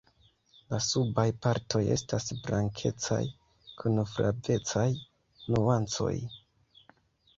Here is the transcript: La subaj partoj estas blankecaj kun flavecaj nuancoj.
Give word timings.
La 0.73 0.77
subaj 0.85 1.25
partoj 1.45 1.81
estas 1.97 2.25
blankecaj 2.47 3.19
kun 3.83 4.03
flavecaj 4.15 4.87
nuancoj. 5.53 6.11